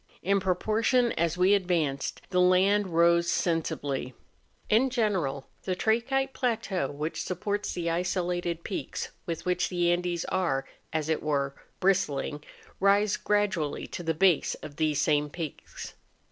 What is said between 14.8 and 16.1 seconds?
same peaks.